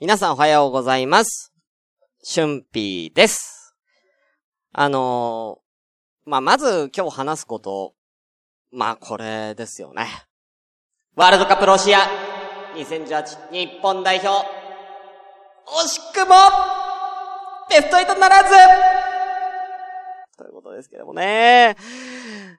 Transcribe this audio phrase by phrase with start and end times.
[0.00, 1.52] 皆さんおはようございます。
[2.24, 3.74] 春ーです。
[4.72, 7.94] あのー、まあ、まず今日話すこと、
[8.70, 10.06] まあ、これですよね。
[11.16, 11.98] ワールドカップロシア
[12.76, 14.28] 2018日本代表、
[15.66, 16.34] 惜しくも、
[17.68, 18.54] ベスト8ならず
[20.36, 21.74] ということですけどもね。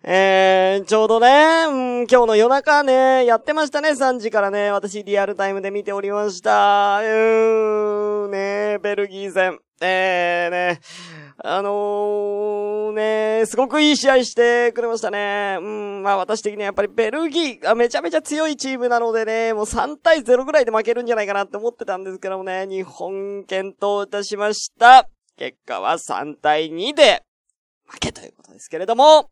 [0.03, 4.71] えー、ちょうどね、うん、今日の夜中ね、やってましたね、3時からね。
[4.71, 6.99] 私リアルタイムで見ておりました。
[6.99, 9.59] うーん、ねベルギー戦。
[9.81, 10.79] えー、ね、
[11.37, 15.57] あのー、ねすごくいい試合してくれましたね。
[15.59, 25.07] うん、まあ私的にはやっぱりベルギー、あめちゃめちゃ強いチームなのでね、もう3対0ぐらいで負けるんじゃないかなって思ってたんですけどもね、日本健闘いたしました。
[25.37, 27.23] 結果は3対2で
[27.85, 29.29] 負けということですけれども、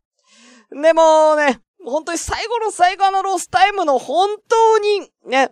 [0.71, 5.51] でもね、本当に最後の最後のロスタイムの本当にね、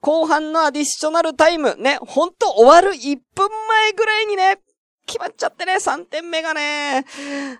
[0.00, 4.58] 後半のアディショナルタイムね、本当終わる1分前ぐらいにね、
[5.06, 7.04] 決まっちゃってね、3点目がね。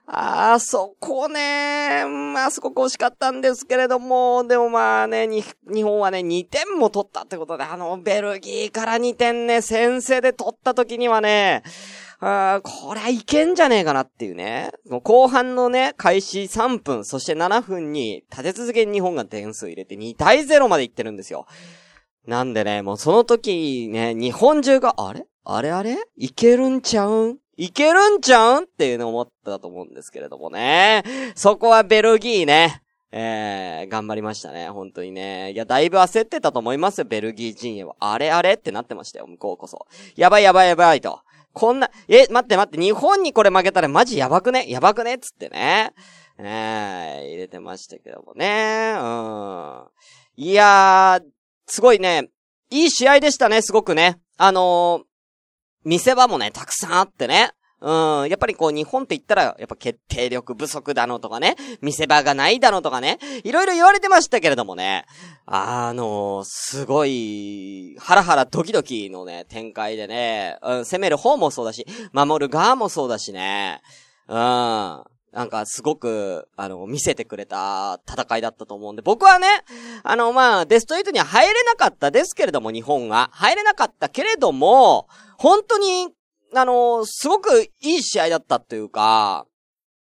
[0.07, 11.63] あ、そこね、まあ、すごく惜しかったんですけれども、でもまあね、日本はね、2点も取ったってことで、あの、ベルギーから2点ね、先制で取った時にはね、
[12.29, 14.73] あーこれはいけんじゃねえかなっていうね。
[14.91, 21.47] もう後半のね、開始3分、そして7分に立て続けに日本が点数入れて2対0までいってるんですよ。
[22.27, 25.25] なんでね、もうその時ね、日本中が、あれ？
[25.45, 25.71] あれ？
[25.71, 25.99] あれ？
[26.17, 27.39] いけるんちゃうん？
[27.57, 28.65] いけるんちゃうん？
[28.65, 31.05] っていうの思ったと思うんですけれどもね。
[31.37, 32.83] そこはベルギーね。
[33.13, 34.69] えー、頑張りましたね。
[34.69, 35.53] 本当にね。
[35.53, 37.95] いや、だいぶ焦ってたと思いますよ、ベルギー陣営は。
[38.01, 38.33] あれ？
[38.33, 38.55] あれ？
[38.55, 39.87] ってなってましたよ、向こうこそ。
[40.17, 41.21] やばいやばいやばいと。
[41.59, 44.69] こんな、え、待って待って、日本にこれ負けたらマジやばくね？
[44.69, 45.19] やばくね？
[45.19, 45.95] つってね。
[46.39, 48.93] えー、入れてましたけどもね。
[48.95, 49.87] うん。
[50.37, 51.25] いやー、
[51.67, 52.29] すごいね、
[52.69, 54.21] いい試合でしたね、すごくね。
[54.37, 55.03] あのー、
[55.87, 57.53] 見せ場もね、たくさんあってね。
[57.87, 58.29] うん。
[58.29, 65.07] やっぱりこう、日本って言ったら、やっぱ決定力不足だのとかね、見せ場がないだのとかね、いろいろ言われてましたけれどもね、
[65.47, 73.83] あの、すごい、ハラハラドキドキのね、展開でね、うん、攻める方もそうだし、守る側もそうだしね、
[74.27, 74.35] うん。
[74.35, 79.47] なんか、すごく、あの、見せてくれた戦いだったと思うんで、僕はね、
[80.03, 83.29] あの、まあ、ベスト8には入れなかったですけれども、日本が。
[83.33, 86.09] 入れなかったけれども、本当に、
[86.61, 89.47] あの、すごくいい試合だったというか、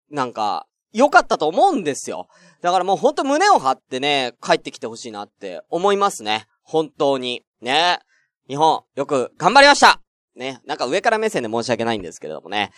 [0.09, 2.27] なんか、良かったと思うんですよ。
[2.61, 6.47] だからもう本当胸を張ってね、帰ってきてほしいなって思いますね。
[6.63, 7.43] 本当に。
[7.61, 7.99] ね。
[8.47, 10.01] 日本、よく頑張りました
[10.35, 10.61] ね。
[10.65, 12.71] なんか上から目線で申し訳ないんですけれどもね。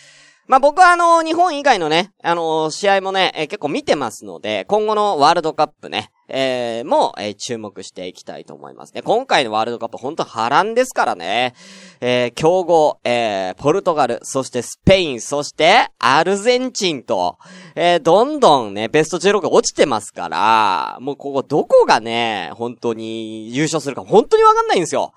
[0.46, 9.02] まあ、僕はあの、日本以外のね、あの試合もね、えー結構見てますので、今後のワールドカップね、えーも、えー注目していきたいと思いますね。
[9.02, 11.54] 今回のワールドカップ本当波乱ですからね。
[12.02, 17.38] えー強豪、えーポルトガル、そしてスペイン、そしてアルゼンチンと、
[17.76, 25.14] えーどんどんね、ベスト16落ちてますから、もうここどこがね、本当に優勝するか本当にわかんないんですよ。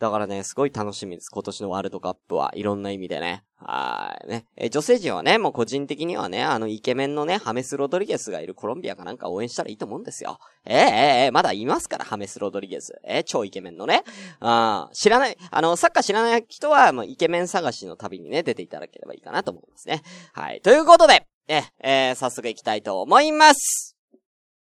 [0.00, 1.30] だからね、すごい楽しみです。
[1.30, 3.44] 今年のワールドカップはいろんな意味でね。
[3.56, 4.28] はい。
[4.28, 4.44] ね。
[4.56, 10.38] え女性陣はね、もう個人的にはね、あの、イケメンのね、ハメス・ロドリゲスがいるコロンビアかなんか応援したらいいと思うんですよ。
[10.64, 13.00] えー、ええーまだいますから、ハメス・ロドリゲス。
[13.04, 14.02] えー超イケメンのね。
[14.40, 20.02] あー知らない、あの、サッカー知らない人は、もうイケメン探しの旅にね、出ていただければいいかなと思いますね。
[20.32, 20.60] はい。
[20.60, 23.96] ということで、え、えー早速行きたいと思います。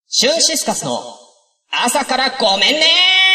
[0.09, 1.01] シュンシスカスの
[1.71, 3.34] 朝からごめんね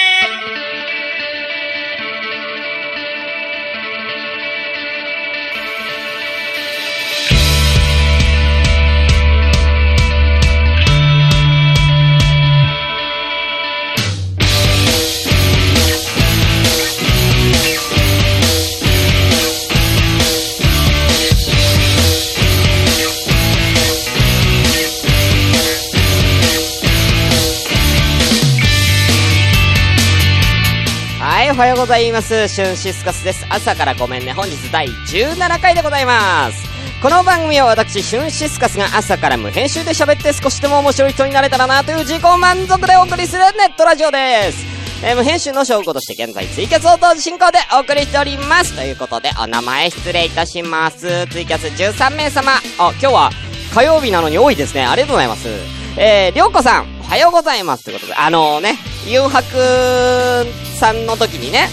[31.59, 32.47] はい、おはようございます。
[32.47, 33.45] シュンシスカスです。
[33.49, 34.31] 朝からごめんね。
[34.31, 36.63] 本日第17回でございます。
[37.01, 44.65] この番組は私、シュンシスカスが朝から無編集で喋って少しでも面白い人になれたらなという自己満足でお送りするネットラジオです。
[45.05, 48.73] えー無編集の証拠として現在ツイキャスを同時進行でお送りしております。
[48.77, 51.27] ということで、お名前失礼いたします。
[51.27, 52.53] ツイキャス13名様。
[52.53, 53.31] あ、今日は
[53.73, 54.85] 火曜日なのに多いですね。
[54.85, 55.49] ありがとうございます。
[55.97, 57.83] えー、りょうこさん、おはようございます。
[57.83, 60.45] ということで、あのね、誘白
[60.79, 61.69] さんの時にね、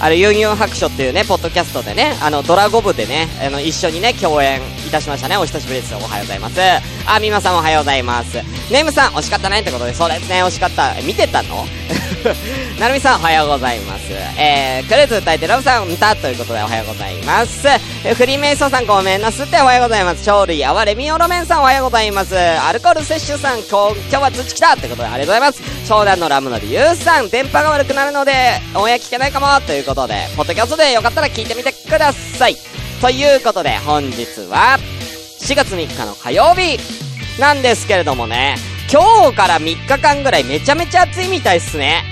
[0.00, 5.36] あれ、ユンユン白書っていうね、ポッドキャストでね、あの、ドラゴブでね、あの、一緒にね、共演いたしましたね。
[5.36, 5.94] お久しぶりです。
[5.94, 6.60] おはようございます。
[7.06, 8.36] あ、みまさんおはようございます。
[8.70, 10.94] ネームさん、惜しかったねってことで、そうですね、惜しかった。
[11.02, 11.66] 見てたの？
[12.80, 14.04] なるみさん、おはようございます。
[14.38, 16.14] えー、クルーズ歌いてラブさん見た？
[16.16, 17.66] ということで、おはようございます。
[18.04, 20.28] え、フリーメイソーさん、ごめんなすっておはようございます。
[20.28, 22.36] 勝利、あわれみおろめんさん、おはようございます。
[22.36, 25.62] アルコール摂取さん、今日、今日は土来たってことで、ありがとうございます。
[25.86, 32.56] 相談のラムの理由さん、電波が悪くなるので、オンエア聞けないかもということで、ポッドキャストでよかったら聞いてみてください。
[33.00, 34.78] ということで、本日は、
[35.40, 36.78] 4月3日の火曜日
[37.38, 38.56] なんですけれどもね、
[38.90, 42.04] 今日から3日間ぐらいめちゃめちゃ暑いみたいっすね。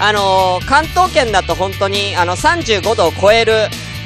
[0.00, 3.52] あのー、関東圏だと本当に、あの、35度を超える、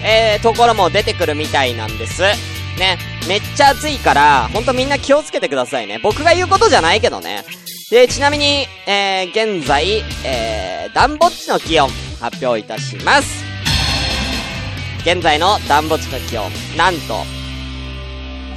[0.04, 2.22] えー、ところも出てくるみたいなんです。
[2.78, 2.98] ね。
[3.28, 5.98] めっちゃ暑いから、ほんとみんな気をつけてくださいね。
[6.02, 7.44] 僕が言うことじゃないけどね。
[7.90, 11.88] で、ちなみに、えー、現在、えー、ダンボッチの気温、
[12.20, 13.45] 発表いたします。
[15.06, 17.22] 現在のダンボッチの気温、なんと、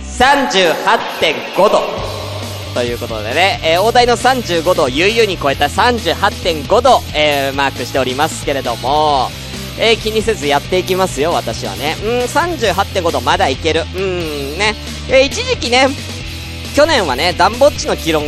[0.01, 1.81] 38.5度。
[2.73, 9.29] ということでね、えー、大台の35度を悠々に超えた38.5度、えー、マークしておりますけれども、
[9.79, 11.95] えー、気にせずやっていきますよ、私はね。
[12.03, 13.83] うん、38.5度まだいける。
[13.95, 14.73] うん、ね。
[15.07, 15.87] えー、一時期ね、
[16.75, 18.25] 去年はね、ダンボッチの記録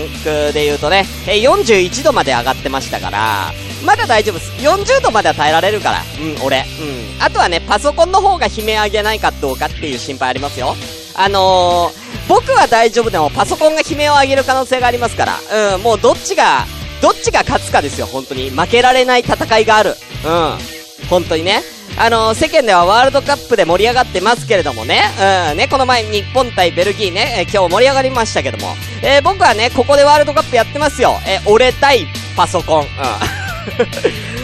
[0.53, 3.51] で言うとね、えー、41度まで上がってましたから、
[3.85, 4.51] まだ大丈夫です。
[4.61, 6.01] 40度までは耐えられるから。
[6.19, 6.59] うん、俺。
[6.59, 7.23] うん。
[7.23, 10.75] あとはね、パソコンの方が悲鳴上げないかどうかっていう心配ありますよ。
[11.15, 15.73] あのー、僕は大丈夫でもパソコンが悲鳴を上げる可能性がありますから。
[15.75, 16.65] うん、もうどっちが、
[17.01, 18.49] どっちが勝つかですよ、本当に。
[18.49, 19.95] 負けられない戦いがある。
[20.25, 21.07] うん。
[21.09, 21.63] 本当にね。
[21.97, 25.03] あのー、世間ではワールドカップで盛り上がってますけれどもね。
[25.51, 28.75] うん、ね、この前日本対ベルギーね、えー、今日盛り上がりましたけども。
[29.03, 31.19] えー、僕はね、ここでワールドカップやってますよ。
[31.27, 32.07] え俺対
[32.37, 32.81] パソコン。
[32.83, 33.40] うん。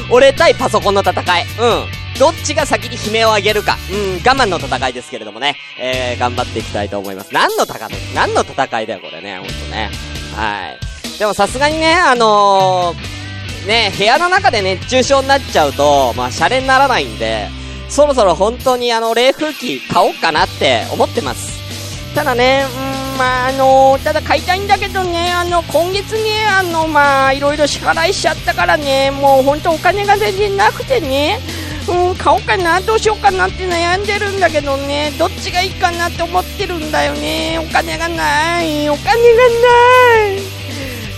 [0.10, 1.46] 俺対パソコンの戦い。
[1.60, 2.20] うん。
[2.20, 3.78] どっちが先に悲鳴を上げるか。
[3.92, 5.56] うん、我慢の戦いですけれどもね。
[5.80, 7.34] えー、頑張っていきたいと思います。
[7.34, 9.38] 何の戦い、何の戦いだよ、これね。
[9.38, 9.90] ほんとね。
[10.36, 11.20] はい。
[11.20, 17.50] でもさすがにね、あのー、ね、部屋の中で熱中症になっちゃうと、まあ、シャレにならないんで、
[17.90, 21.58] そろそろ本当にあの、冷風機買おうかなって思ってます。
[22.16, 22.66] ただね、
[22.97, 31.40] うん、まあ、あのただ買いたいんだけどね、あの、今月ね、あの、まあ、いろいろ支払いしちゃったからね、もう本当お金が全然なくてね、
[31.90, 37.60] うん、買おうかな、どうしようかなって悩んでるんだけどね、どっちがいいかなって思ってるんだよね。
[37.60, 39.20] お金がない、お金がな
[40.36, 40.58] い。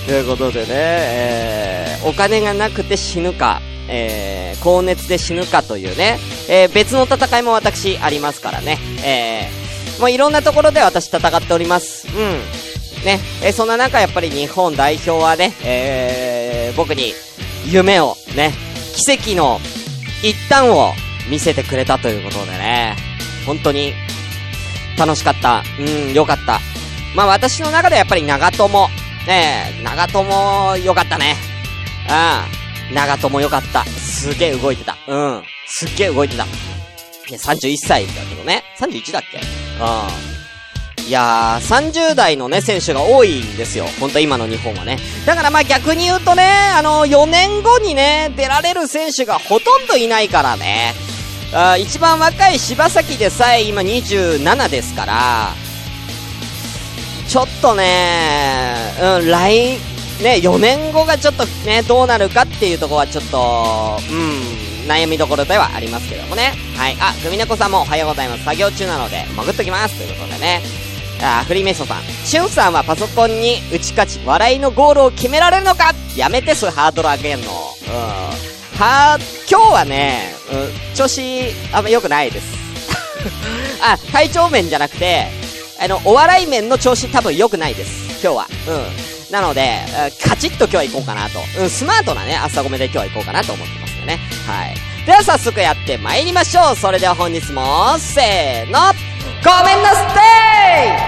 [0.06, 9.59] ということでね、えー、お金がなくて死ぬか、えー、高熱で死ぬかというね、えー、別の戦いも私ありますからね、えー、
[10.00, 12.08] もういろんなところで私戦っております。
[12.08, 12.16] うん。
[13.06, 17.14] ね、え、そんな中やっぱり日本代表はね、えー、僕に
[17.66, 18.54] 夢をね、
[18.96, 19.60] 奇跡の
[20.22, 20.92] 一端を
[21.30, 22.96] 見せてくれたということでね、
[23.46, 23.94] 本当に
[24.98, 25.64] 楽しかった。
[25.80, 26.60] うん、よかった。
[27.16, 28.88] まあ私の中ではやっぱり長友、
[29.28, 31.36] ねえ、長友よかったね。
[32.90, 32.96] うん。
[32.96, 33.86] 長友よかった。
[33.86, 34.98] すげえ動いてた。
[35.08, 35.44] うん。
[35.66, 36.46] すっげえ動いてた。
[37.30, 38.64] いや、31歳だけどね。
[38.80, 39.38] 31だっけ？
[39.38, 41.08] うん。
[41.08, 43.86] いやー、30代のね、選手が多いんですよ。
[44.00, 44.98] ほんと今の日本はね。
[45.26, 46.44] だからまあ逆に言うとね、
[46.76, 50.94] あの、4年後にね、出られる選手がほとんどいないからね。
[51.52, 55.54] あ一番若い柴崎でさえ今27ですから、
[57.28, 59.78] ちょっとね、うん、来、
[60.22, 66.54] ね、4年後がちょっとね、どうなるかっていうところはちょっと、うん、悩みどころではありますけどもね。
[66.76, 66.98] はい。
[67.00, 68.44] あ、グミネコさんもおはようございます。
[68.44, 69.96] 作業中なので、潜っときます。
[69.98, 70.62] ということでね。
[71.22, 72.04] あ、フリーメイソンさん。
[72.04, 75.94] シュンさんはパソコンに打ち勝ち、笑いのゴールを決められるのか？
[76.16, 77.46] やめて、そういうハードル上げんの。
[77.46, 77.50] うん。
[78.80, 79.20] は
[79.50, 81.22] 今日はね、うん、調子、
[81.74, 82.48] あんま良くないです。
[83.84, 85.28] あ、体調面じゃなくて、
[85.82, 88.22] あの、お笑い面の調子多分良くないです。
[88.24, 88.48] 今日は。
[88.68, 88.72] う
[89.30, 89.32] ん。
[89.32, 89.80] なので、
[90.26, 91.40] カチッと今日は行こうかなと。
[91.60, 94.20] うん、スマートなね、朝ごめで今日は行こうかなと思ってますね。
[94.48, 94.76] はい。
[95.06, 96.76] では早速やって参りましょう。
[96.76, 98.80] それでは本日も、せーの、
[99.44, 100.04] ごめんなさ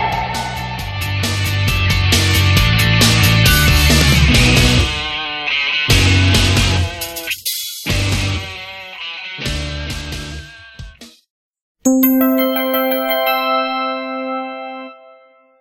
[0.07, 0.11] い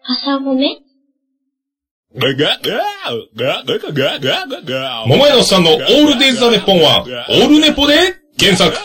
[0.03, 0.90] 朝ごめ？
[5.07, 8.77] 桃屋のさんのオールデイズ・ザ・ネッポンは、オールネポで検索。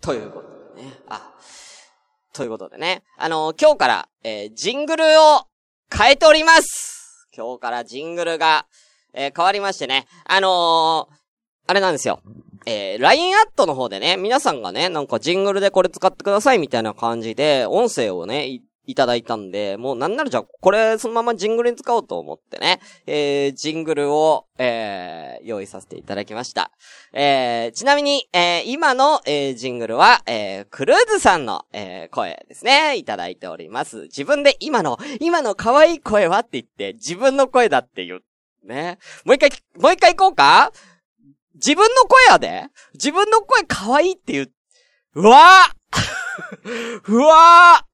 [0.00, 0.92] ということでね。
[1.08, 1.32] あ、
[2.32, 3.02] ということでね。
[3.16, 5.46] あの、今日から、えー、ジングルを
[5.92, 8.66] 変えております今日からジングルが、
[9.14, 10.06] えー、変わりましてね。
[10.24, 11.14] あのー、
[11.66, 12.22] あれなんですよ。
[12.64, 26.70] えー、LINE アットの方でね、皆さんがね、なんかジングルでこれ使ってくださいみたいな感じで、音声をね、いただいたんで、もうなんならじゃあ、これそのままジングルに使おうと思ってね、えー、ジングルを、えー、用意させていただきました。
[27.12, 34.04] えー、ちなみに、えー、今の、えー、ジングルは、えー、クルーズさんの、えー、声ですね、いただいております。
[34.04, 38.22] 自分で今の、今の可愛い声はって言って、自分の声だって言う。
[38.66, 38.98] ね。
[39.26, 40.72] もう一回、もう一回行こうか？
[41.56, 42.68] 自分の声やで？
[42.94, 44.52] 自分の声可愛いって言う。
[45.14, 45.78] うわー
[47.08, 47.87] うわー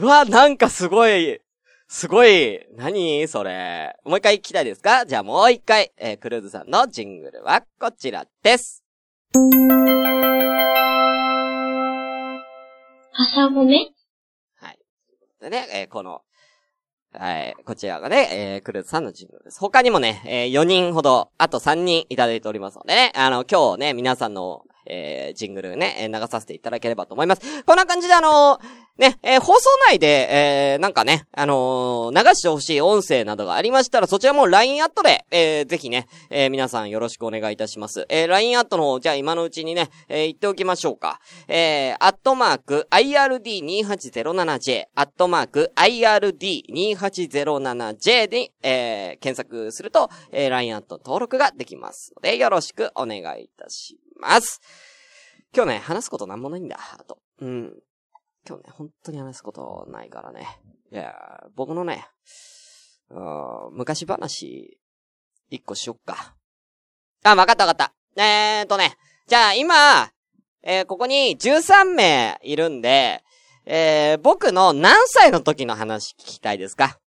[0.00, 1.40] うわ、なんかすごい、
[1.86, 3.28] すごい、何？
[3.28, 3.94] それ。
[4.02, 5.04] もう一回聞きたいですか？
[5.04, 8.82] じゃあもう一回、えー、クルーズさんのジングルはこちらです。
[13.12, 13.90] 朝ごめ？
[14.56, 14.78] はい。
[15.42, 16.22] でね、えーこの、
[17.12, 19.60] はい、こちらがね、えー、クルーズさんのジングルです。
[19.60, 27.64] 他にもね、えー、4人ほど、あと3人いただいておりますのでね、あの、今日ね、皆さんの、えー、ジングルね、えー流させていただければと思います。
[27.64, 28.58] こんな感じであの
[29.00, 38.04] ね、えー放送内で、えーなんかね、あのー流してほしい音声などがありましたら、そちらも LINE アットで、えーぜひね、えー皆さんよろしくお願いいたします。
[38.10, 41.18] えー LINE アットの方、じゃあ今のうちにね、えー言っておきましょうか。
[41.48, 54.60] えー、アットマーク、IRD2807J、アットマーク、IRD2807J で、えー検索すると、えー LINE アット登録ができますので、よろしくお願いいたします。
[55.56, 57.16] 今日ね、話すことなんもないんだ、あと。
[57.40, 57.72] うん。
[58.48, 60.46] 今日ね、本当に話すことないからね。
[60.92, 61.14] いや、
[61.54, 62.06] 僕のね、
[63.72, 64.78] 昔話、
[65.50, 66.34] 一個しよっか。
[67.24, 68.22] あ、わかったわかった。
[68.22, 70.10] えーとね、じゃあ今、
[70.62, 73.22] えーここに13名いるんで、
[73.66, 76.98] えー僕の何歳の時の話聞きたいですか？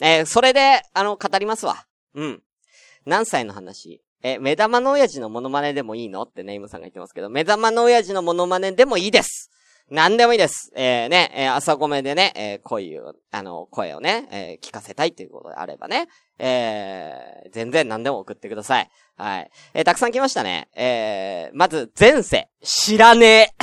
[0.00, 1.86] えーそれで、あの、語りますわ。
[2.14, 2.42] うん。
[3.06, 4.02] 何歳の話？
[4.22, 6.22] え目玉の親父のモノマネでもいいの？
[6.22, 9.50] ってネイムさんが言ってますけど、目玉の親父のモノマネでもいいです。
[9.90, 10.70] 何でもいいです。
[10.76, 16.06] えー、ね、えー朝ごめでね、えー、声を、あの、声をね、えー聞かせたいっていうことであればね、
[16.38, 18.90] えー、全然何でも送ってください。
[19.16, 19.50] はい。
[19.74, 20.68] えーたくさん来ましたね。
[20.76, 22.48] えー、まず、前世。
[22.62, 23.54] 知らねえ。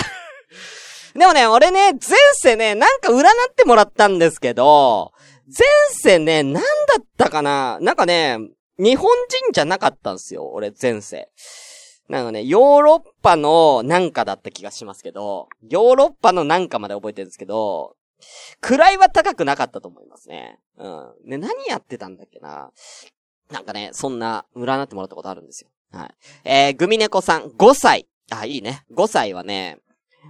[1.17, 1.99] でもね、俺ね、前
[2.33, 5.13] 世ね、なんか占ってもらったんですけど、
[5.47, 6.69] 前世ね、なんだ
[6.99, 7.77] ったかな？
[7.79, 8.37] なんかね、
[8.77, 11.29] 日本人じゃなかったんですよ、俺前世。
[12.09, 17.95] なのね、ヨーロッパのなんかだった気がしますけど、ヨーロッパのなんかまで覚えてるんですけど、
[18.61, 20.59] 位は高くなかったと思いますね。
[20.77, 21.13] うん。
[21.25, 22.71] ね、何やってたんだっけな。
[23.51, 25.69] なんかね、そんな、占ってもらったことあるんですよ。
[25.91, 26.15] はい。
[26.43, 28.07] えー、グミネコさん、5歳。
[28.29, 28.85] あ、いいね。
[28.93, 29.79] 5歳はね、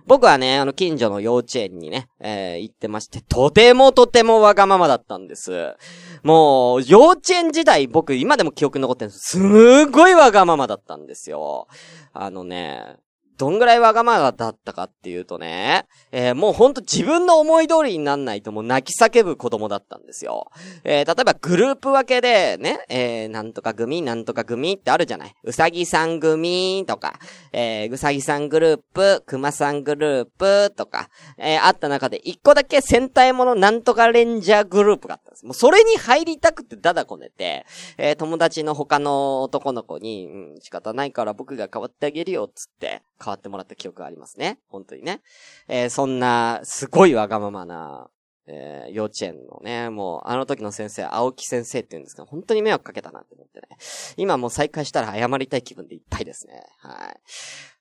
[0.06, 5.76] 僕はね、あの、近所の幼稚園にね、えー行ってまして、とてもとてもわがままだったんです。
[6.24, 9.38] もう、幼稚園時代、僕、今でも記憶に残ってるんです。
[9.38, 11.68] すーごいわがままだったんですよ。
[12.14, 12.98] あのね、
[13.38, 20.50] どんぐらいわがままだったかっていうとね、えーもうほんと自分の思い通りになんないともう泣き叫ぶ子供だったんですよ。
[20.84, 25.36] えー例えばグループ分けでね、えーなんとか組、なんとか組ってあるじゃない？
[25.44, 27.20] うさぎさん組とか、
[27.54, 30.26] えーうさぎさんグループ、くまさんグルー
[30.70, 35.46] プとか、えーあった中で一個だけ戦隊ものなんとかレンジャーグループがあったんです。
[35.46, 37.66] もうそれに入りたくてダダこねて、
[37.98, 44.60] えー友達の他の男の子に、うん、仕方ないから僕が変わってあげるよっ、つって、変わってもらった記憶がありますね。
[44.70, 45.22] 本当にね。
[45.68, 48.10] えーそんな、すごいわがままな、
[48.48, 53.68] えー幼稚園のね、もう、あの時の先生、青木先生って言うんですけど、本当に迷惑かけたなって思ってね。
[54.16, 56.64] 今もう再開したら謝りたい気分でいっぱいですね。
[56.80, 57.20] はい。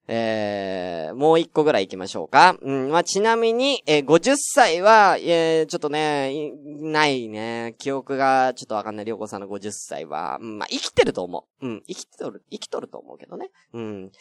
[0.09, 2.57] えー、もう一個ぐらい行きましょうか。
[2.63, 7.75] うん、まあ、ちなみに、えー50歳は、えー、ちょっとね、ないね。
[7.79, 9.05] 記憶がちょっとわかんない。
[9.05, 11.67] りょうこさんの50歳は、うん、まあ、生きてると思う。
[11.67, 13.51] うん、生きてる、生きとると思うけどね。
[13.73, 14.13] うん。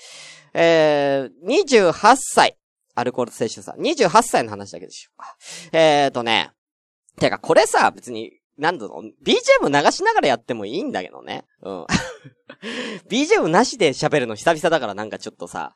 [0.53, 2.57] えー、28歳。
[2.95, 3.79] アルコール摂取さん。
[3.79, 5.37] 28歳の話だけでしょうか。
[5.71, 6.51] えーとね。
[7.19, 11.45] てか、これさ、別に、なんだろう、BGM 流しながらやってもいいんだけどね。
[11.61, 11.85] うん。
[13.09, 15.73] BGM なしで喋るの久々だからなんかちょっとさ、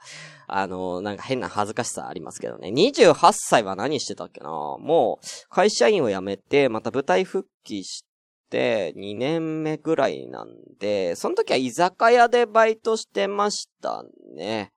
[0.47, 2.69] あのなんか変な恥ずかしさありますけどね。
[2.69, 4.49] 28歳は何してたっけな？
[4.49, 8.05] もう、会社員を辞めて、また舞台復帰し
[8.49, 10.47] て、2年目ぐらいなん
[10.79, 14.03] で、その時は居酒屋でバイトしてました
[14.35, 14.71] ね。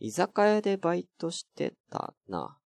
[0.00, 2.56] 居酒屋でバイトしてたな。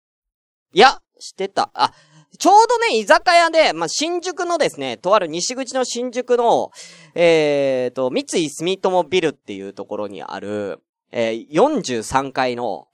[0.73, 1.71] いや、してた。
[1.75, 1.93] あ、
[2.38, 6.71] ちょうどね、居酒屋で、まあ、新宿のですね、とある西口の新宿の、
[7.14, 12.88] えーと、三井住友ビルっていうところにある、えー43階の、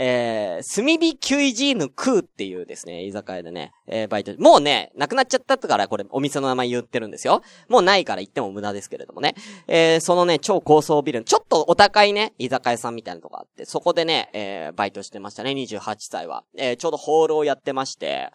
[0.00, 4.32] えー、炭火キュイジーヌクーっていうですね、居酒屋でね、えー、バイト。
[4.40, 7.42] もうね、なくなっちゃったから、これ、お店の名前言ってるんですよ。
[7.68, 9.34] もうないから言っても無駄ですけれどもね。
[9.66, 16.44] えー、そのね、超高層ビル、ちょっとお高いね、居酒屋さんみたいなとこあって、そこでね、えー、バイトしてましたね、28歳は。
[16.56, 18.30] えー、ちょうどホールをやってまして、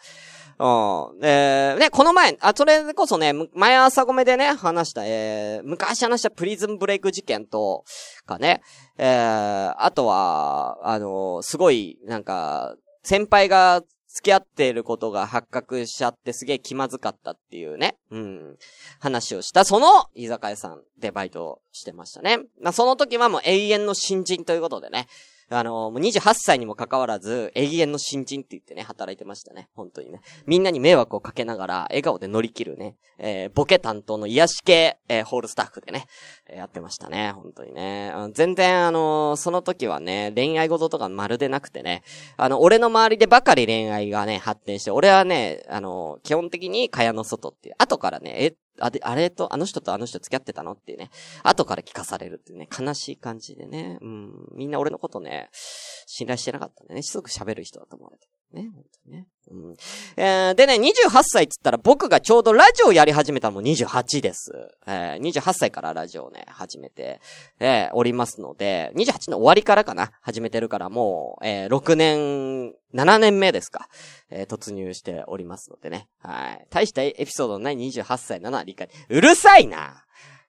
[0.63, 1.25] うん。
[1.25, 7.83] えー、ね、この前、あ、それこそね、前朝ごめでね、話した、えー、昔話したプリズムブレイク事件と、
[8.25, 8.61] かね、
[8.97, 18.57] えー、あとは、あのー、すごい、なんか、先輩が付き合っていることが発覚しちゃってすげえ気まずかったっていうね、うん、
[18.99, 22.37] 話をした、その居酒屋さんでバイトしてましたね。
[22.61, 25.07] まあ、その時はもう永遠の新人ということでね、
[25.49, 29.69] あの、もう28歳にも関わらず、永遠の新人って言ってね、働いてましたね。
[29.75, 30.21] 本当にね。
[30.45, 36.05] みんなに迷惑をかけながら、笑顔で乗り切るね、えー、ボケ担当の癒し系、えー、ホールスタッフでね、
[36.47, 37.31] えー、やってましたね。
[37.33, 38.13] 本当にね。
[38.33, 42.03] 全然、あのその時はね、恋愛事とかまるでなくてね、
[42.37, 51.11] あの、俺の周りでばかり恋愛がね、発展して、俺はね、あの基本的に蚊帳の外っていう、後からね、え、あで、あれと、あの人とあの人付き合ってたのっていうね、
[51.43, 58.27] 後から聞かされるっていうね、悲しい感じでね、うん、みんな俺のことね、信頼してなかったんでね、すぐ喋る人だと思われて。
[58.53, 59.27] ね、本当ね。
[59.51, 59.75] うん。
[60.15, 64.51] えー、でね、28歳っつったら僕がちょうどラジオやり始めたのも28です。
[64.85, 67.19] えー、28歳からラジオをね、始めて、
[67.59, 73.89] えー、おりますので、28の終わりからかな、始めてるからもう、えー、6年、7年目ですか、
[74.29, 76.07] えー、突入しておりますのでね。
[76.19, 76.67] はい。
[76.69, 78.87] 大したエピソードのない28歳7理解。
[79.09, 80.05] うるさいな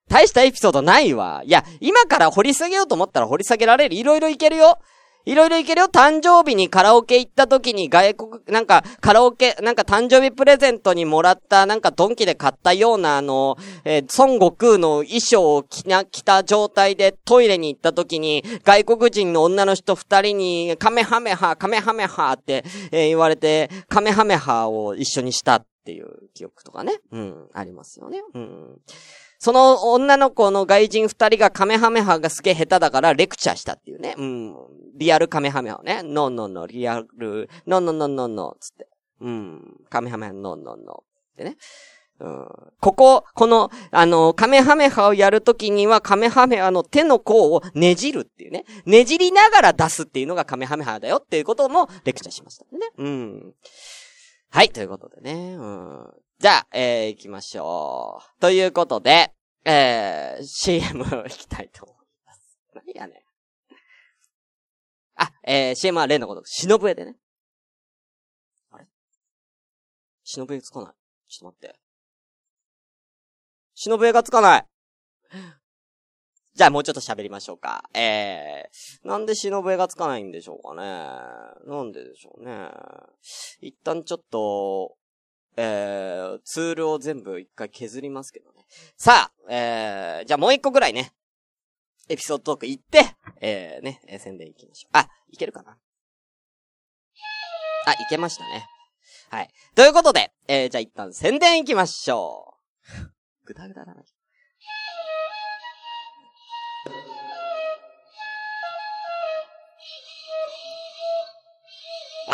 [0.08, 1.42] 大したエピソードないわ。
[1.44, 3.94] いや、今から掘り下げようと思ったら掘り下げられる。
[3.94, 4.78] いろいろいけるよ。
[5.26, 5.86] いろいろいけるよ。
[5.88, 26.98] 誕生日にカラオケ行った時に外国、なんかカラオケ、なんか誕生日プレゼントにもらった、なんかドンキで買ったようなあの、えー、孫悟空の衣装を着な、着た状態でトイレに行った時に、外国人の女の人二人に、カメハメハ、カメハメハって、えー、言われて、カメハメハを一緒にしたっていう記憶とかね。
[27.12, 28.22] うん、ありますよね。
[28.34, 28.78] うん。
[29.44, 34.14] その女の子の外人二人がカメハメハがすげえ下手だからレクチャーしたっていうね。
[34.16, 34.54] うん。
[34.96, 36.00] リアルカメハメハをね。
[36.02, 38.88] ノンノンノン、リアル、ノンノンノンノンノンつって。
[39.20, 39.76] うん。
[39.90, 41.58] カメハメハノンノンノンってね。
[42.20, 42.48] うん、
[42.80, 48.64] ここ、この、あの、カメハメハをやるときには、カメハメハの手の甲をねじるっていうね。
[48.86, 52.90] ねじりながら出すっていうのがカメハメハだよっていうこともレクチャーしましたね。
[52.96, 53.54] うん。
[54.48, 55.54] はい、ということでね。
[55.54, 56.08] うん。
[56.38, 58.40] じゃあ、えー、行きましょう。
[58.40, 59.32] ということで、
[59.64, 62.58] えー、CM 行きたいと思います。
[62.74, 63.16] 何やねん。
[65.14, 67.16] あ、えー、CM は例のこと、忍笛でね。
[68.72, 68.86] あれ？
[70.24, 70.94] 忍笛つかない。
[71.28, 71.80] ちょっと待って。
[73.76, 74.66] 忍笛がつかない。
[76.54, 77.88] じゃあもうちょっと喋りましょうか。
[77.94, 80.82] えー、なんで忍笛がつかないんでしょうかね。
[81.66, 82.70] なんででしょうね。
[83.60, 84.96] 一旦ちょっと、
[85.56, 88.64] えー、ツールを全部一回削りますけどね。
[88.96, 91.12] さあ、えー、じゃあもう一個ぐらいね、
[92.08, 94.90] エピソードトーク行って、えー、ね、宣伝行きましょう。
[94.98, 95.78] あ、いけるかな？
[97.86, 98.66] あ、いけましたね。
[99.30, 99.50] はい。
[99.74, 102.56] ということで、えー、じゃあ一旦宣伝行きましょ
[103.00, 103.10] う。
[103.44, 104.00] ぐだぐだだな。
[104.00, 104.12] ラジ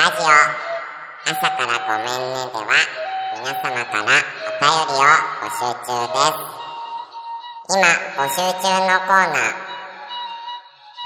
[0.09, 0.11] オ、
[1.31, 2.65] 朝からごめんねでは、
[3.33, 5.07] 皆様からお便りを
[5.39, 6.51] 募集中です。
[7.71, 7.79] 今、
[8.19, 9.55] 募集中のコーナー、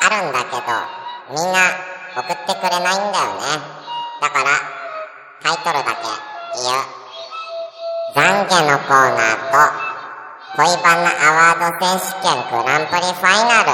[0.01, 0.73] あるんだけど、
[1.29, 1.61] みんな
[2.17, 3.61] 送ってくれないんだよね。
[4.23, 4.49] だから、
[5.43, 6.01] タイトルだけ
[6.63, 6.89] 言う。
[8.15, 9.61] 懺悔のコーナーと、
[10.57, 13.71] 恋バナアワード選手権グランプリファイナル。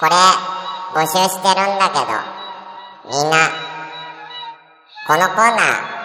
[0.00, 0.14] これ、
[0.94, 2.08] 募集してるんだけど、
[3.04, 3.36] みんな、
[5.06, 5.97] このコーナー、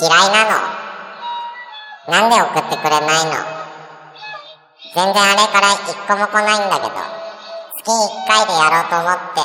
[0.00, 0.60] 嫌いなの。
[2.08, 3.32] なんで送ってくれないの？
[4.94, 6.92] 全然あれから一個も来ないんだけど、
[7.76, 9.44] 月一回でやろうと思って。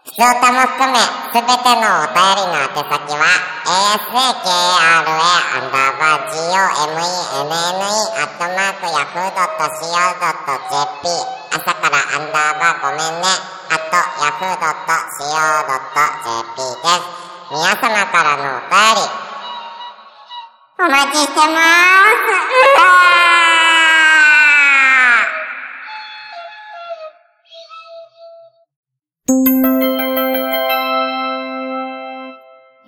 [0.00, 3.24] 普通歌も含め、すべてのお便りの宛先は、
[3.68, 4.48] asakra
[4.80, 7.84] アンダーバー gomenne
[8.16, 10.24] アットマーク yahoo.co.jp
[11.52, 13.28] 朝からアンダーバーごめんね、
[13.70, 14.56] アット yahoo.co.jp
[16.82, 16.88] で
[17.26, 17.29] す。
[17.52, 19.02] 皆様からのお便り、
[20.78, 22.60] お待ちしてまーす。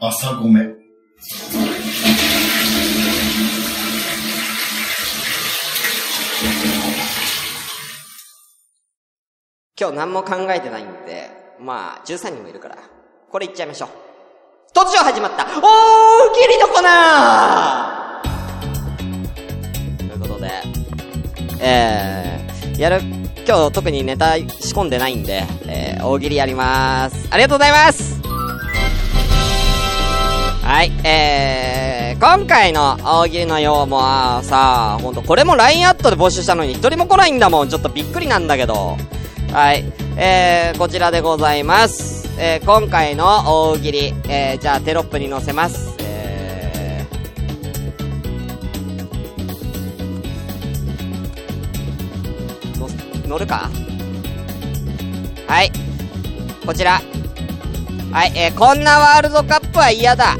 [0.01, 0.63] 朝ごめ。
[9.81, 12.79] 今日何も考えてないんで、まあ、13人もいるから、
[13.29, 14.12] これいっちゃいましょう。
[14.75, 15.51] 突如始まった、大
[16.33, 20.51] 喜利のコーナーということで、
[21.61, 23.03] えー、やる、
[23.47, 27.29] 今日特にネタ仕込んでないんで、えー、大喜利やりまーす。
[27.31, 28.23] ありがとうございます
[30.63, 34.01] はい、えー、今回の大喜利のようも
[34.43, 37.69] さ、ほんと、これも LINE アットで募集したのに一人も来ないんだもん。
[37.69, 38.97] ちょっとびっくりなんだけど。
[39.53, 39.85] はい、
[40.17, 42.22] えー、こちらでございます。
[42.39, 45.95] えー、今回の大喜利、えー、じゃあテロップに載せます。
[46.01, 52.89] えー、の、
[53.29, 53.71] 乗るか？
[55.47, 55.71] はい、
[56.67, 57.01] こちら。
[58.11, 60.37] はい、えー、こんなワールドカップは嫌だ。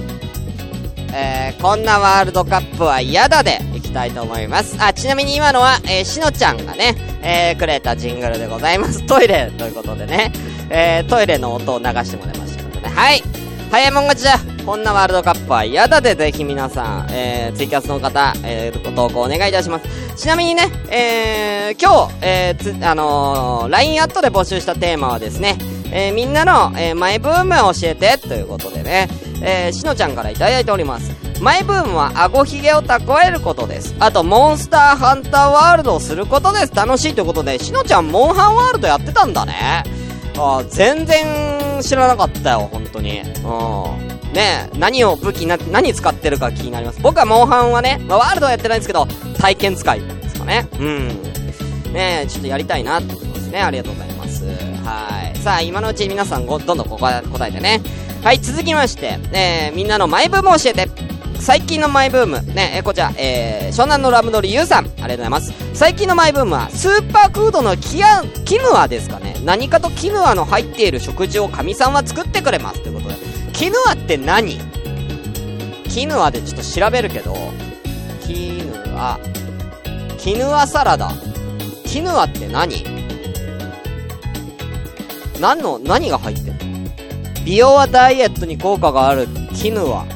[1.15, 4.77] えー、こんなワールドカップは嫌だでいきたいと思います。
[4.81, 9.07] あ、ちなみに今のは、えー、しのちゃんがね、えー、くれたジングルでございます。
[9.07, 10.33] トイレということでね、
[10.71, 12.89] えー、トイレの音を流してもらいましたのでね。
[12.89, 13.23] はい。
[13.71, 14.39] 早いもん勝ちだ。
[14.67, 20.17] こんなワールドカップは嫌だで、ぜひ皆さん、えー、ツイキャスの方、えー、ご投稿お願いいたします。
[20.17, 25.57] ちなみにね、えー、今日、えー、つ、あのー、LINE アットで募集したテーマはですね、
[25.91, 29.09] えー、みんなの、えー、マイブームを教えて、ということでね、
[29.43, 31.11] えー、しのちゃんからいただいております。
[31.41, 33.97] マイブームは顎ひげを蓄えることです。
[33.99, 36.75] あと、モンスターハンターワールドをすることです。
[36.75, 39.83] 楽しいということで、しのちゃん、モンハンワールドやってたんだね。
[40.37, 43.21] あ全然知らなかったよ、本当に。
[43.21, 44.13] うん。
[44.33, 47.01] ねえ、何を武器な、何使ってるか気になります。
[47.03, 49.07] 僕はモンハンはね、まあ、ワールドはやってないんですけど、
[49.39, 50.69] 体験使いですかね。
[50.79, 51.09] うん。
[51.93, 53.61] ねえ、ちょっとやりたいなって思いますね。
[53.61, 54.45] ありがとうございます。
[54.85, 55.39] はい。
[55.39, 57.83] さあ、今のうち皆さんご、どんどんここ答えてね。
[58.23, 61.12] はい、続きまして、ねえ、みんなのマイブーム教えて。
[61.43, 62.41] 最近のマイブーム。
[62.55, 64.85] ね、えこちら、えー、湘南のラムドリユウさん。
[64.85, 65.53] ありがとうございます。
[65.75, 69.35] 最近のマイブームは、スーパーフードのキア、キヌアですかね。
[69.45, 72.81] 何かとキヌアの入っている食事を神さんは作ってくれます。
[72.85, 73.17] ということで。
[73.53, 74.57] キヌアって何？
[75.89, 77.35] キヌアでちょっと調べるけど、
[78.25, 79.19] キヌア、
[80.19, 81.11] キヌアサラダ。
[81.85, 82.85] キヌアって何？
[85.41, 86.91] 何の、何が入ってんの？
[87.45, 89.27] 美容はダイエットに効果がある
[89.57, 90.07] キヌア。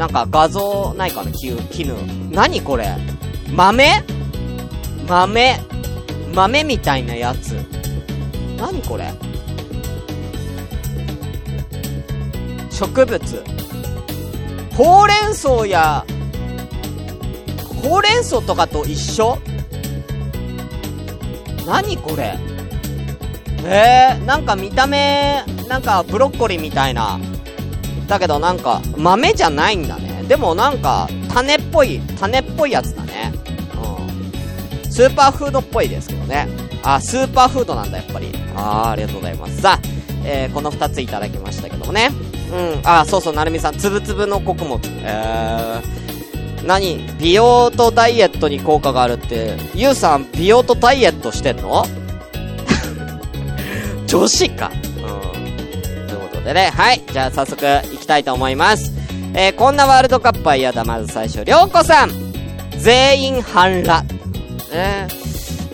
[0.00, 1.30] なんか画像ないかな？
[1.30, 1.94] キュキヌ。
[2.30, 2.96] 何これ？
[3.54, 4.02] 豆？
[5.06, 5.60] 豆？
[6.32, 7.54] 豆みたいなやつ。
[8.56, 9.12] 何これ？
[12.70, 13.44] 植物。
[14.74, 16.06] ほうれん草や、
[17.82, 19.36] ほうれん草とかと一緒？
[21.66, 22.38] 何これ？
[23.66, 27.20] えー、なんか見た目、なんかブロッコリーみたいな。
[28.10, 30.24] だけどなんか、豆じゃないんだね。
[30.26, 33.32] でもなんか、種っぽい、種っぽいやつだね。
[34.84, 34.92] うん。
[34.92, 36.48] スーパーフードっぽいですけどね。
[36.82, 38.32] あ、スーパーフードなんだ、やっぱり。
[38.56, 39.62] あー、ありがとうございます。
[39.62, 39.80] さあ、
[40.24, 42.10] えー、この二ついただきましたけどもね。
[42.52, 42.80] うん。
[42.84, 44.80] あ、そうそう、なるみさん、つぶつぶの穀物。
[45.02, 47.06] えー、何？
[47.20, 51.86] 美容とダイエットに効果があるって、ゆうさん、美容とダイエットしてんの？
[54.08, 54.72] 女子か。
[56.40, 57.02] ことでね、はい。
[57.12, 58.92] じゃあ早速行きたいと思います。
[59.34, 60.84] えー、こんなワールドカップは嫌だ。
[60.84, 62.10] まず最初、りょうこさん。
[62.78, 64.06] 全員反乱。
[64.72, 65.08] ね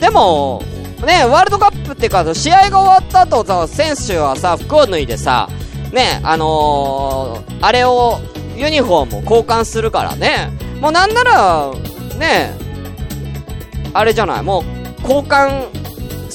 [0.00, 0.62] でも、
[1.06, 5.48] ね、ワールドカップっていうか、試合が終わった後さ、選手はさ、服を脱いでさ、
[5.92, 8.18] ね、あのー、あれを、
[8.56, 10.50] ユニフォームを交換するからね。
[10.80, 11.70] もうなんなら、
[12.18, 12.54] ね、
[13.94, 15.85] あれじゃない、もう、交換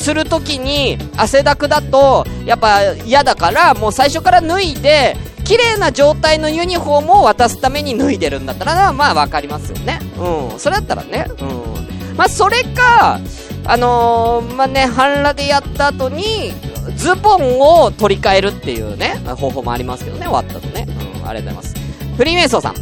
[0.01, 9.99] するときに、汗だくだと、やっぱ嫌だから、もう最初から脱いで、綺麗な状態のユニフォームを渡すために脱いでるんだったら、まあわかりますよね。
[10.17, 10.59] うん。
[10.59, 11.27] それだったらね。
[11.39, 12.15] うん。
[12.17, 13.19] まあそれか、
[13.65, 16.53] あのー、まあね、半裸でやった後に、
[16.95, 20.87] ズボンを取り替えるっていうね、方法もありますけどね、終わったとね。
[21.19, 22.15] うん、ありがとうございます。
[22.17, 22.75] フリーメイソーさん。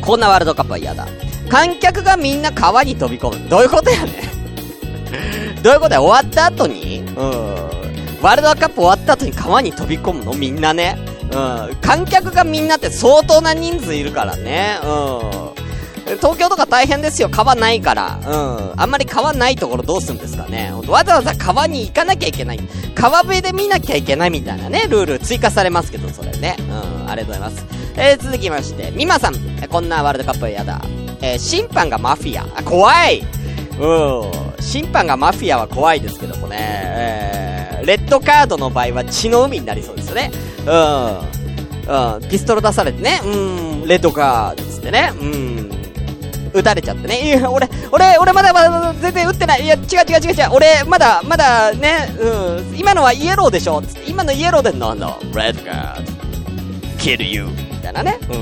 [0.00, 1.06] こんなワールドカップは嫌だ。
[1.48, 3.48] 観客がみんな川に飛び込む。
[3.48, 4.22] どういうことやね。
[5.62, 7.00] どういうことや終わった後に？
[7.00, 7.14] うん。
[8.22, 10.34] ワールドカップ終わった後に川に飛び込むの？
[10.34, 10.98] みんなね。
[11.24, 11.76] うん。
[11.80, 14.78] 観客がみんなって相当な人数いるからね。
[14.82, 15.48] うん。
[16.16, 17.28] 東京とか大変ですよ。
[17.28, 18.18] 川ないから。
[18.26, 18.80] うん。
[18.80, 20.72] あんまり川ないところどうするんですかね。
[20.86, 22.60] わざわざ川に行かなきゃいけない。
[22.94, 26.56] 川辺で見なきゃいけないみたいなね、ルール追加されますけど、それね。
[26.58, 26.62] う
[27.04, 27.10] ん。
[27.10, 27.66] ありがとうございます。
[27.96, 29.34] えー、続きまして、みまさん。
[29.62, 30.80] えこんなワールドカップは嫌だ。
[31.20, 32.46] えー、審判がマフィア。
[32.58, 33.22] あ、怖い
[33.78, 34.47] うん。
[34.60, 36.56] 審判がマフィアは怖いですけどもね。
[36.60, 40.30] えー、レッドカードの場合は血の海になりそうですよね。
[40.66, 41.18] うん。
[42.16, 42.28] うん。
[42.28, 43.20] ピストル出されてね。
[43.24, 43.88] うん。
[43.88, 45.12] レッドカードっつってね。
[45.20, 45.70] うん。
[46.54, 47.28] 撃たれちゃってね。
[47.28, 49.64] いや、俺、俺、俺まだまだ全然撃ってない。
[49.64, 50.48] いや、違う違う違う違う。
[50.52, 55.16] 俺、まだ、まだね、うん、今のはイエローでしょつって今のイエローでなんだ？
[55.34, 56.12] レッドガード。
[56.98, 57.44] kill you.
[57.44, 58.18] みたいなね。
[58.30, 58.36] う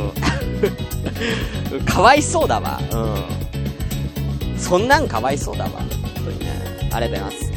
[1.80, 1.84] ん。
[1.84, 2.80] かわいそうだわ。
[2.92, 4.58] うん。
[4.58, 5.70] そんなんかわいそうだわ。
[6.26, 6.46] 当にね。
[6.92, 7.52] ありがとうございます。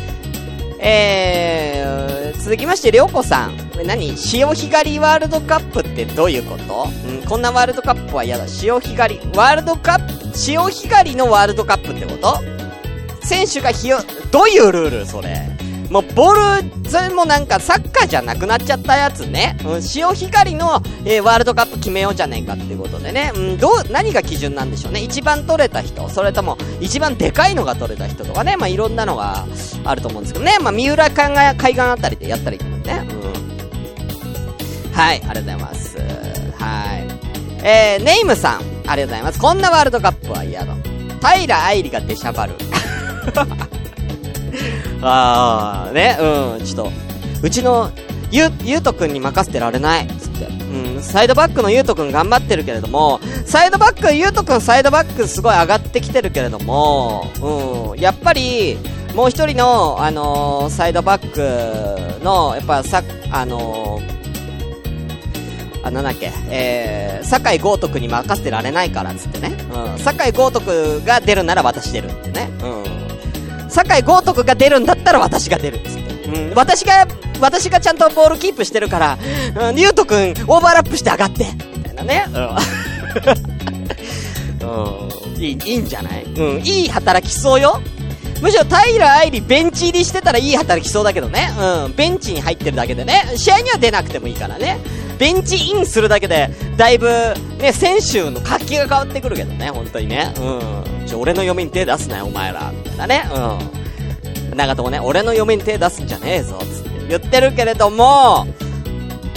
[0.81, 3.57] えー、続きまして、りょうこさん。
[3.85, 4.15] 何？
[4.17, 6.87] 潮干狩りワールドカップってどういうこと？
[7.05, 8.47] うん、こんなワールドカップは嫌だ。
[8.47, 12.39] 潮干狩り、ワールドカップ、潮干狩りのワールドカップってこと？
[13.21, 13.97] 選手が日を、
[14.31, 15.41] どういうルールそれ？
[15.89, 19.57] もう、ボール、それもなんかサッカーじゃなくなっちゃったやつね。
[19.65, 23.31] うん、潮干狩りの、えーワールドカップ決めようじゃねえかっていうことでね。
[23.35, 25.01] うん、どう、何が基準なんでしょうね。
[25.01, 28.55] 一番取れた人、それとも、一番でかいのが取れた人とかね。
[28.55, 29.45] まあ、いろんなのが
[29.83, 30.57] あると思うんですけどね。
[30.61, 33.07] まあ、三浦海岸海岸あたりでやったらいいと思うね。
[33.09, 34.93] うん。
[34.93, 35.97] はい、ありがとうございます。
[35.97, 36.03] は
[36.97, 37.07] い。
[37.63, 39.39] えー、ネイムさん、ありがとうございます。
[39.39, 40.75] こんなワールドカップは嫌だ。
[41.21, 42.53] 平愛理が出しゃばる。
[45.01, 46.91] あー、ね、うん、ちょっと、
[47.41, 47.91] うちの、
[48.31, 50.45] ゆ、ゆうとくんに任せてられない、つって。
[50.45, 58.77] うん、サイドバックのゆうとくん頑張ってるけれども、サイドバック、ゆうとくんサイドバックすごい上がってきてるけれども、うん、やっぱり、
[59.15, 64.19] もう一人の、あのーサイドバックの、やっぱさ、あのー
[65.83, 69.55] あ、なんだっけ、えー、酒井豪徳に任せてられないからっ、つってね。
[69.73, 69.97] うん。
[69.97, 72.49] 酒井豪徳が出るなら私出るってね。
[72.61, 72.98] うん。
[73.83, 76.09] 酒井豪徳が出るんだったら私が出るっつって。
[76.25, 76.53] うん。
[76.55, 77.07] 私が、
[77.39, 79.17] 私がちゃんとボールキープしてるから、
[79.69, 81.45] うん、ゆうとくん、オーバーラップして上がって
[81.77, 82.25] みたいなね。
[84.61, 84.67] う
[85.39, 85.41] ん。
[85.41, 86.23] いい、いいんじゃない？
[86.23, 86.65] うん。
[86.65, 87.81] いい働きそうよ。
[88.41, 91.51] むしろ平愛理ベンチ入りしてたらいい働きそうだけどね。
[91.57, 91.93] うん。
[91.95, 93.23] ベンチに入ってるだけでね。
[93.35, 94.77] 試合には出なくてもいいからね。
[95.19, 97.09] ベンチインするだけで、だいぶ、
[97.59, 100.33] ね、選手の活気が変わってくるけどね、本当にね。
[100.37, 101.05] うん。
[101.05, 102.71] ちょ、俺の嫁に手出すなよ、お前ら。
[102.71, 103.29] みたいなね。
[104.51, 104.57] うん。
[104.57, 108.47] 長友ね、俺の嫁に手出すんじゃねえぞ、つって言ってるけれども、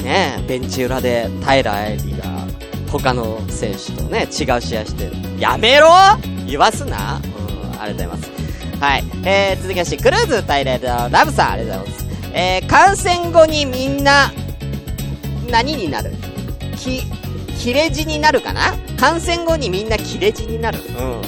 [0.02, 2.46] ねベンチ裏で平愛理が、
[2.90, 4.28] 他の選手とね、違う
[4.60, 5.12] 試合してる。
[5.38, 5.88] やめろ
[6.46, 7.20] 言わすな
[7.72, 8.30] うん、ありがとうございます。
[8.80, 9.04] はい。
[9.24, 12.06] えー、続きまして、クルーズ歌いレードラブさん、ありがとうございます。
[12.34, 14.32] えー、感染後にみんな、
[15.52, 16.10] 何になる？
[16.76, 17.02] き、
[17.56, 18.72] 切れ字になるかな？
[18.98, 20.80] 感染後にみんな切れ字になる。
[20.80, 21.22] うん。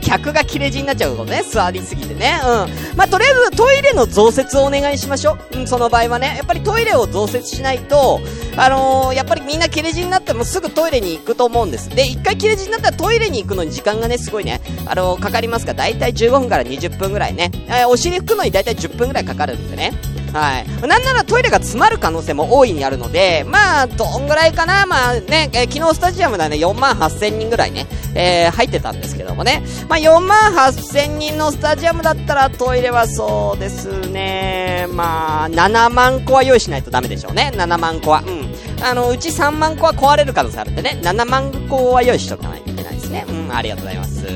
[0.00, 1.44] 客が切れ字になっちゃうことね。
[1.44, 2.40] 座りすぎてね。
[2.44, 2.96] うん。
[2.96, 5.58] まあ、とりあえずトイレの増設をお願いしましょう。
[5.60, 6.34] うん、その場合はね。
[6.36, 8.20] やっぱりトイレを増設しないと、
[8.56, 11.88] あのー、やっぱりみんな切れ字になってもすぐトイレに行くと思うんです。
[11.88, 17.52] で、一回切れ字になったらトイレに行くのに時間がね、すごいね、あのー、かかりますから、だいたい15分から20分ぐらいね。
[17.68, 19.92] えーお尻拭くのにだいたい10分ぐらいかかるんでね。
[20.32, 20.66] はい。
[20.86, 29.62] なんならトイレが詰まる可能性も大いにあるので、まあ、どんぐらいかなまあね、えー昨日スタジアムではね、4万8000人ぐらいね、えー入ってたんですけどもね。
[29.88, 37.52] まあ、4万8000人のスタジアムだったらトイレはそうですね、まあ、7万個は用意しないとダメでしょうね。
[37.54, 38.22] 7万個は。
[38.26, 38.54] うん。
[38.82, 43.24] あの、うち3万個は壊れる可能性あるんでね、7万個は用意しとかないといけないですね。
[43.28, 44.26] うん、ありがとうございます。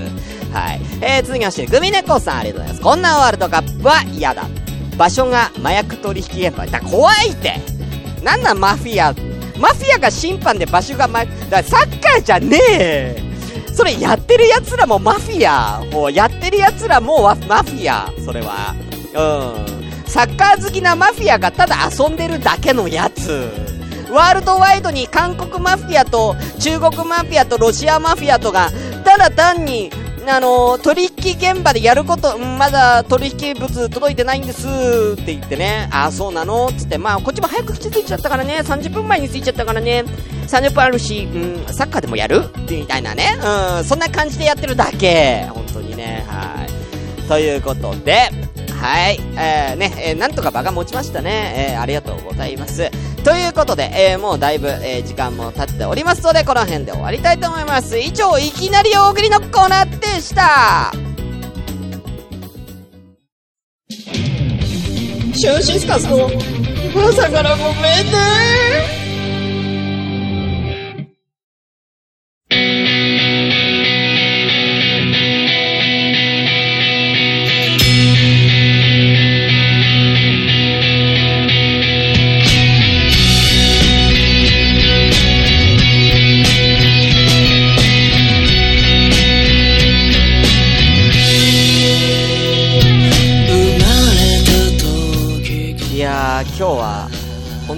[0.53, 0.81] はい。
[1.00, 2.81] えー、続きまして、グミネコさんありがとうございます。
[2.83, 4.46] こんなワールドカップは嫌だ。
[5.00, 6.66] 場所が麻薬取引現場。
[6.66, 7.54] だ怖いって
[8.22, 9.14] なんなんマフィア。
[9.58, 13.22] マフィアが審判で場所がま、だサッカーじゃねえ
[13.72, 15.82] それやってる奴らもマフィア。
[15.90, 18.12] もうやってる奴らもマフィア。
[18.22, 18.74] それは。
[19.14, 20.06] うん。
[20.06, 23.48] サッカー好きなマフィアがただ遊んでるだけのやつ。
[24.10, 28.70] ワールドワイドに韓国マフィアと中国マフィアとロシアマフィアとが、
[29.02, 29.90] ただ単に、
[30.28, 34.66] あの取引現場でやること、まだ取引物届いてないんです
[35.14, 36.70] って言ってね、ああ、そうなの？
[36.72, 40.04] つって、まあ、こっちも早く口ついちゃったからね、30分前についちゃったからね、
[40.46, 42.42] 30分あるし、うん、サッカーでもやる？
[42.68, 43.37] みたいなね、
[43.78, 45.46] うん、そんな感じでやってるだけ。
[45.50, 47.28] 本当にね、はい。
[47.28, 48.30] ということで、
[48.80, 51.70] はい、えー、ね、えーなんとか場が持ちましたね。
[51.74, 52.90] えー、ありがとうございます。
[53.24, 57.98] ということで、えー、もうだいぶ、えー、時間も経っておりますので、この辺で終わりたいと思います。
[57.98, 60.92] 以上、いきなり大喜利のコーナーでした
[65.40, 66.28] シュンシスカスの
[67.09, 67.74] 朝からごめん
[68.11, 68.99] ね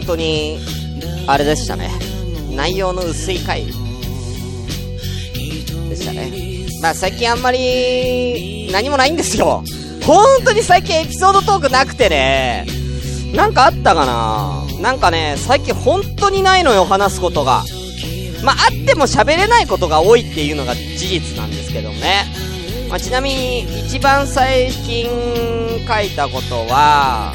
[0.06, 0.58] 当に、
[1.26, 1.90] あれでしたね。
[2.50, 3.72] 内容の薄い回で
[5.96, 6.32] したね。
[6.82, 9.62] まあ最近あんまり、何もないんですよ。
[10.04, 12.66] 本当に最近エピソードトークなくてね、
[13.34, 17.62] なんかあったかななんかね、最近本当にないのよ、話すことが。
[18.42, 22.24] まあ、あっても喋れないことが多いっていうのが事実なんですけどね。
[22.88, 25.08] まあ、ちなみに、一番最近
[25.86, 27.32] 書いたことは、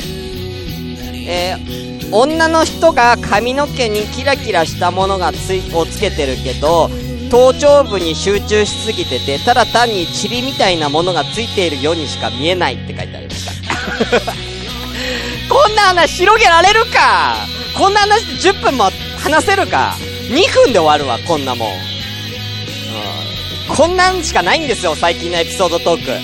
[1.27, 6.89] えー、女の人が髪の毛にキラキラしたものがつい、をつけてるけど、
[7.29, 13.51] 頭頂部に集中しすぎてて、ただ単に塵みたいなものがついているようにしか見えないって書いてありました。
[15.53, 17.35] こんな話広げられるか？
[17.77, 19.95] こんな話で10分も話せるか
[20.29, 21.69] ?2 分で終わるわ、こんなもん。
[23.69, 23.75] うん。
[23.75, 26.11] こんなんしかないんですよ、最近のエピソードトーク。
[26.11, 26.15] う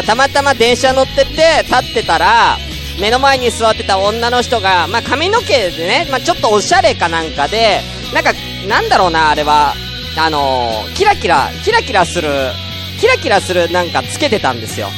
[0.00, 0.04] ん。
[0.04, 2.58] たまたま電車乗ってて、立ってたら、
[3.00, 7.80] 目の前に座ってた女の人が、まあ、髪の毛でね、まあ、ちょっとおしゃれかなんかで、
[8.12, 8.32] なんか、
[8.68, 9.74] なんだろうな、あれは、
[10.18, 12.28] あのー、キラキラ、キラキラする、
[12.98, 14.88] キラキラするなんかつけてたんですよ。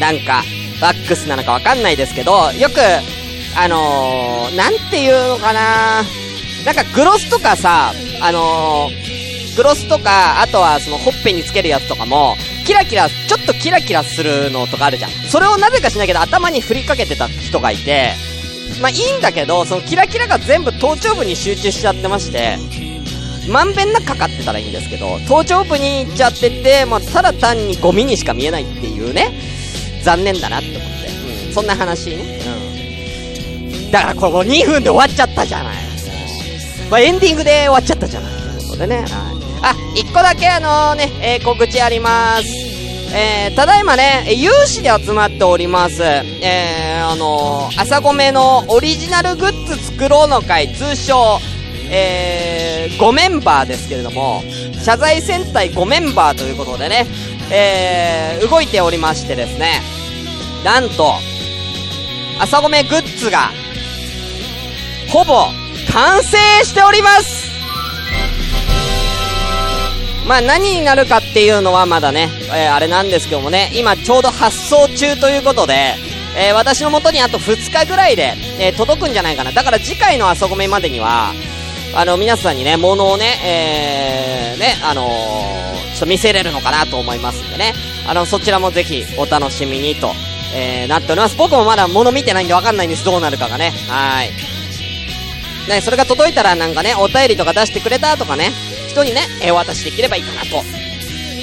[0.00, 0.42] なんか、
[0.80, 2.80] ワックスなのかわかんないですけど、よく、
[3.56, 6.02] あのー、なんていうのかな
[6.64, 12.36] なんかグロスとかさ、あのー、グロスとか、あとはそのほっぺにつけるやつとかも、
[12.68, 15.10] キラキラ、ちょっとキラキラするのとかあるじゃん。
[15.10, 18.12] それをなぜかしないけど頭に振りかけてた人がいて、
[18.82, 22.58] まあいいんだけど、そのキラキラが全部頭頂部に集中しちゃってまして、
[23.48, 29.32] まんべんなくかかってたらいいんですけど、頭頂部に行っちゃってて、まあただ単にゴミにしか見えないっていうね、
[30.02, 30.86] 残念だなって思って。
[31.46, 32.38] うん、そんな話ね。
[33.80, 33.90] うん。
[33.90, 35.76] だからこれもう2分で終わっちゃったじゃない。
[36.90, 38.32] まあエンディングで終わっちゃったじゃない。
[38.32, 38.96] ということでね。
[38.98, 39.47] はい。
[39.62, 42.78] あ、1個だけあのね、えー告知あります。
[43.10, 46.02] えー、ただいまね、有志で集まっております。
[46.02, 51.38] えー、あのー、朝米のオリジナルグッズ作ろうの会、通称、
[51.90, 54.42] えー、5メンバーですけれども、
[54.82, 57.06] 謝罪戦隊5メンバーということでね、
[57.50, 59.80] えー、動いておりましてですね、
[60.64, 61.14] なんと、
[62.40, 63.50] 朝米グッズが、
[65.08, 65.46] ほぼ、
[65.92, 67.37] 完成しております
[70.28, 75.94] まあ何になるかっていうのはまだね、えーあれなんですけどもね、今ちょうど発送中ということで、
[76.36, 79.52] えー私の元にあと2日ぐらいで、えー届くんじゃないかな。
[79.52, 81.32] だから次回の朝ごめまでには、
[81.94, 87.72] あの、皆さんにね、物をね、えー、ね、あのーちょっと見せれるのかなと思いますんでね。
[88.06, 90.12] あの、そちらもぜひお楽しみにと、
[90.54, 91.36] えー、なっております。
[91.36, 93.04] 僕もまだ物見てないんでわかんないんです。
[93.04, 93.72] どうなるかがね。
[93.88, 94.30] はい。
[95.68, 98.52] ね、それが届いたらなんかね、お便りとか出してくれたとかね、
[98.98, 100.62] 人にね、えーお渡しできればいいかなと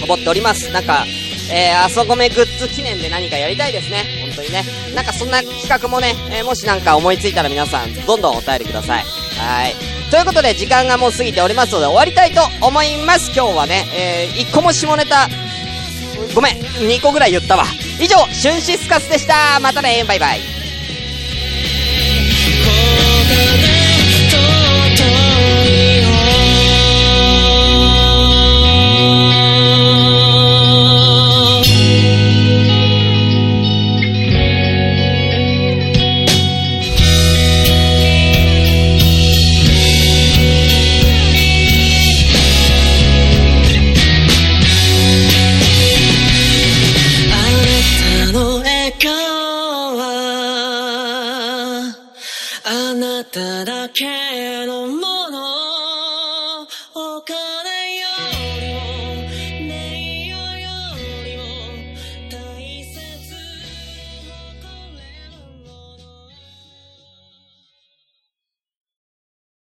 [0.03, 0.71] 思っております。
[0.71, 1.05] なんか、
[1.51, 4.03] えー、あそこめグッズ記念で何かやりたいですね。
[4.25, 4.63] 本当にね。
[4.93, 9.03] なんかそんな企画もね、えーもしなんか思いついたら皆さん、どんどんお便りください。
[9.37, 9.75] はい。
[10.11, 13.31] ということで、時間がもう過ぎておりますので、終わりたいと思います。
[13.35, 15.27] 今日はね、えー、1個も下ネタ、
[16.33, 17.63] ごめん、2個ぐらい言ったわ。
[17.99, 19.59] 以上、シュンシスカスでした。
[19.61, 20.64] またね、バイバイ。